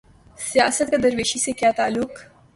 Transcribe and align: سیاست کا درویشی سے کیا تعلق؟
سیاست 0.39 0.87
کا 0.91 0.97
درویشی 1.03 1.39
سے 1.39 1.51
کیا 1.51 1.71
تعلق؟ 1.71 2.11